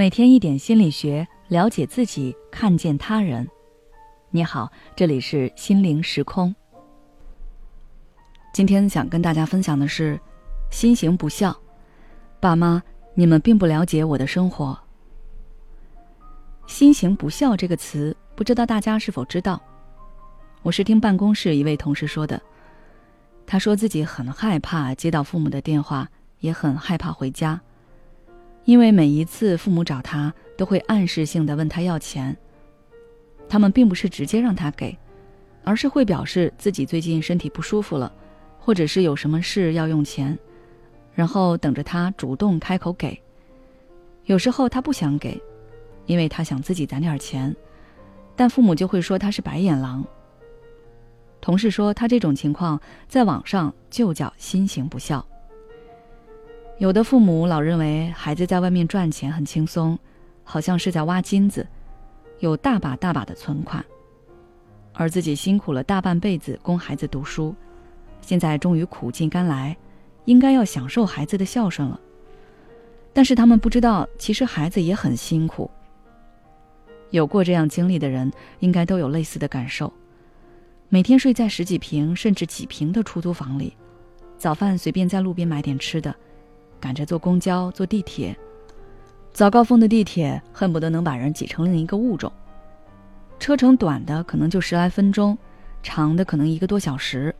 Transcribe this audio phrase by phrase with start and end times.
[0.00, 3.46] 每天一点心理学，了解自己，看见他人。
[4.30, 6.54] 你好，这里是心灵时空。
[8.50, 10.18] 今天想跟大家分享的是，
[10.70, 11.54] 心行不孝。
[12.40, 12.82] 爸妈，
[13.12, 14.78] 你们并不了解我的生活。
[16.66, 19.60] 心行不孝这个词，不知道大家是否知道？
[20.62, 22.40] 我是听办公室一位同事说的。
[23.46, 26.08] 他说自己很害怕接到父母的电话，
[26.38, 27.60] 也很害怕回家。
[28.64, 32.36] 因为每一次父母找他，都会暗示性的问他要钱。
[33.48, 34.96] 他们并不是直接让他给，
[35.64, 38.12] 而是会表示自己最近身体不舒服了，
[38.58, 40.38] 或者是有什么事要用钱，
[41.14, 43.20] 然后等着他主动开口给。
[44.26, 45.40] 有时候他不想给，
[46.06, 47.54] 因为他想自己攒点钱，
[48.36, 50.04] 但父母就会说他是白眼狼。
[51.40, 55.26] 同事说他这种情况在网上就叫心行不孝。
[56.80, 59.98] 有的父母老认为孩子在外面赚钱很轻松，
[60.42, 61.68] 好像是在挖金子，
[62.38, 63.84] 有大把大把的存款，
[64.94, 67.54] 而自己辛苦了大半辈子供孩子读书，
[68.22, 69.76] 现在终于苦尽甘来，
[70.24, 72.00] 应该要享受孩子的孝顺了。
[73.12, 75.70] 但是他们不知道，其实孩子也很辛苦。
[77.10, 79.92] 有过这样经历的人，应该都有类似的感受：
[80.88, 83.76] 每天睡在十几平甚至几平的出租房里，
[84.38, 86.16] 早饭随便在路边买点吃的。
[86.80, 88.36] 赶着坐公交、坐地铁，
[89.32, 92.32] 早高峰的地铁恨不得能把人挤成另一个物种。
[93.38, 95.36] 车程短的可能就十来分钟，
[95.82, 97.34] 长的可能一个多小时。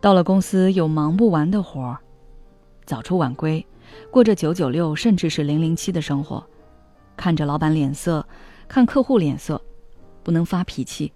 [0.00, 1.98] 到了公司有忙不完的活儿，
[2.84, 3.66] 早出晚归，
[4.10, 6.44] 过着九九六甚至是零零七的生活，
[7.16, 8.24] 看着老板脸色，
[8.68, 9.60] 看客户脸色，
[10.22, 11.12] 不能发脾气，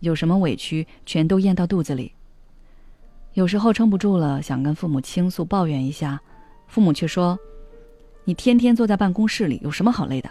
[0.00, 2.12] 有什么委屈全都咽到肚子里。
[3.32, 6.20] 有时候撑不住了，想跟父母倾诉抱怨一下。
[6.70, 7.36] 父母却说
[8.22, 10.30] ：“你天天坐在办公室里，有什么好累的？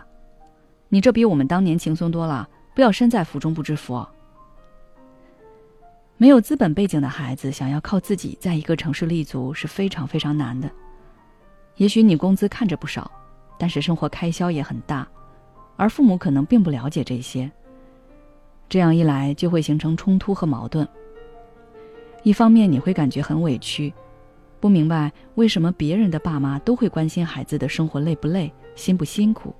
[0.88, 2.48] 你这比我们当年轻松多了。
[2.73, 4.08] 不要身在福中不知福。
[6.16, 10.72] 没有资本背景的孩子，想要靠自己在一个城市立足是非常非常难的。
[11.76, 13.11] 也许你工资看着不少，
[13.58, 15.06] 但是生活开销也很大，
[15.76, 17.52] 而父母可能并不了解这些。
[18.70, 20.88] 这样一来，就会形成冲突和矛盾。
[22.23, 23.94] 一方面，你会感觉很委屈。”
[24.59, 29.55] 不明白为什么别人的爸妈都会关心孩子的生活累不累、辛不辛苦，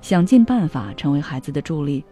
[0.00, 2.02] 想尽办法成为孩子的助力，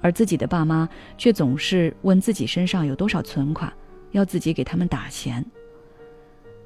[0.00, 0.88] 而自己的爸妈
[1.18, 3.70] 却总是问自己身上有多少存款，
[4.12, 5.44] 要自己给他们打钱。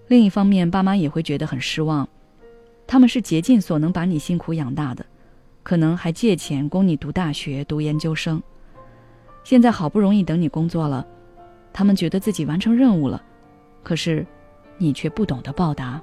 [0.07, 2.09] 另一方面，爸妈也会觉得很失望，
[2.87, 5.05] 他们是竭尽所能把你辛苦养大的，
[5.65, 8.41] 可能还借钱供你读大学、读研究生。
[9.43, 11.05] 现在好不容易等你工作了，
[11.73, 13.21] 他们觉得自己完成任务了，
[13.83, 14.25] 可是。
[14.81, 16.01] 你却不懂得报答。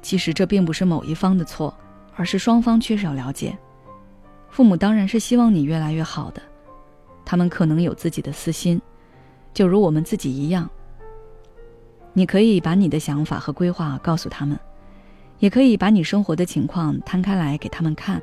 [0.00, 1.74] 其实这并不是某一方的错，
[2.14, 3.58] 而是双方缺少了解。
[4.48, 6.40] 父母当然是希望你越来越好的，
[7.24, 8.80] 他们可能有自己的私心，
[9.52, 10.70] 就如我们自己一样。
[12.12, 14.56] 你可以把你的想法和规划告诉他们，
[15.40, 18.22] 也可以把你生活的情况摊开来给他们看，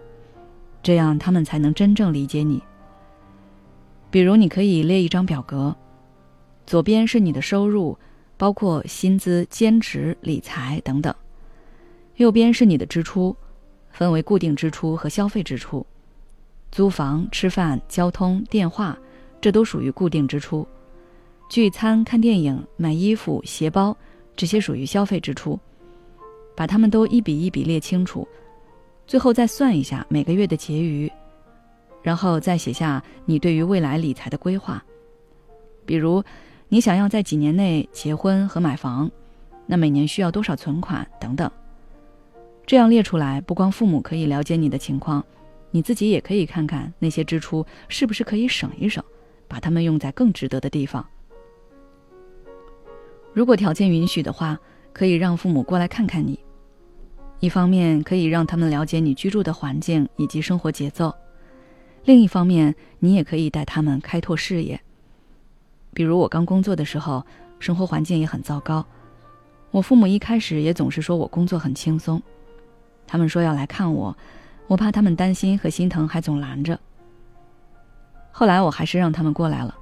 [0.82, 2.64] 这样他们才能真正理解你。
[4.10, 5.76] 比如，你可以列一张表格，
[6.66, 7.98] 左边是你的收入。
[8.40, 11.14] 包括薪资、兼职、理财等等。
[12.16, 13.36] 右边是你的支出，
[13.92, 15.86] 分为固定支出和消费支出。
[16.72, 18.98] 租房、吃饭、交通、电话，
[19.42, 20.66] 这都属于固定支出。
[21.50, 23.96] 聚餐、看电影、买衣服、鞋包，
[24.38, 25.60] 这些属于消费支出。
[26.56, 28.26] 把它们都一笔一笔列清楚，
[29.06, 31.12] 最后再算一下每个月的结余，
[32.02, 34.82] 然后再写下你对于未来理财的规划，
[35.86, 36.24] 比如。
[36.72, 39.10] 你想要在几年内结婚和买房，
[39.66, 41.50] 那每年需要多少存款等等？
[42.64, 45.26] 这样列出来，不光父母可以了解你的情况，
[45.72, 49.04] 你自己也可以看看那些支出是不是可以省一省，
[49.48, 51.04] 把它们用在更值得的地方。
[53.34, 54.60] 如果条件允许的话，
[54.94, 56.40] 可以让父母过来看看你，
[57.40, 61.12] 一方面可以让他们了解你居住的环境以及生活节奏，
[62.06, 64.80] 另一方面你也可以带他们开拓视野。
[66.00, 67.22] 比如我刚工作的时候，
[67.60, 68.86] 生活环境也很糟糕。
[69.70, 72.22] 我父母一开始也总是说我工作很轻松，
[73.06, 74.16] 他们说要来看我，
[74.68, 76.80] 我怕他们担心和心疼，还总拦着。
[78.32, 79.76] 后来我还是让他们过来了。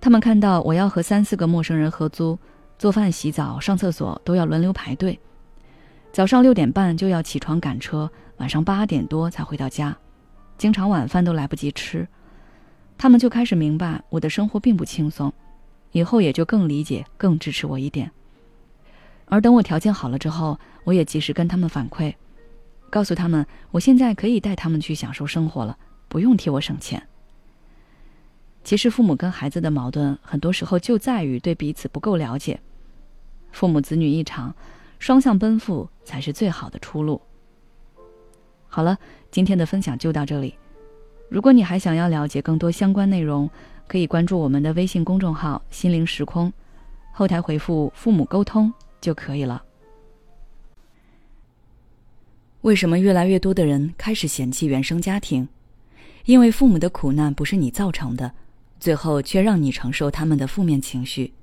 [0.00, 2.38] 他们看到我要和三四个陌生人合租，
[2.78, 5.20] 做饭、洗澡、上厕所都要轮流排队，
[6.14, 9.94] 早上六点半就要起床赶车，晚上八点多才回到家，
[10.56, 12.08] 经常晚饭都来不及吃。
[13.00, 15.32] 他们就开始明白我的生活并不轻松，
[15.92, 18.10] 以后也就更理解、更支持我一点。
[19.24, 22.14] 而等我条件好了之后，我也及时跟他们反馈，
[22.90, 27.02] 告诉他们，我现在可以带他们去享受生活了，不用替我省钱。
[28.62, 32.60] 其实，父母跟孩子的矛盾，很多时候就在于对彼此不够了解。
[33.50, 34.54] 父母子女一场，
[34.98, 37.22] 双向奔赴才是最好的出路。
[38.68, 38.98] 好了，
[39.30, 40.54] 今天的分享就到这里。
[41.30, 43.48] 如果你还想要了解更多相关内容，
[43.86, 46.52] 可以关注我们的微信公众号“心灵时空”，
[47.14, 49.62] 后台回复“父母沟通”就可以了。
[52.62, 55.48] 为什么越来越多的人开始嫌弃原生家庭？
[56.24, 58.32] 因为父母的苦难不是你造成的。
[58.80, 61.34] 最后却让你承受他们的负面情绪。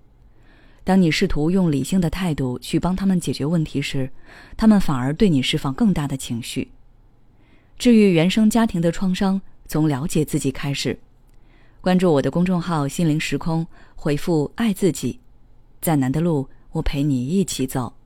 [0.84, 4.10] 当你试图用理性的态度去帮他们解决问题时，
[4.58, 6.70] 他们反而对你释放更大的情绪。
[7.78, 10.98] 治愈原生家庭的创伤，从了解自己开始。
[11.82, 15.20] 关注我的公众号“心灵时空”，回复“爱自己”，
[15.82, 17.97] 再难的路，我陪你一起走。